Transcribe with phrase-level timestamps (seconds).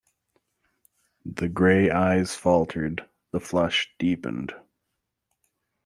[1.25, 4.51] The gray eyes faltered; the flush deepened.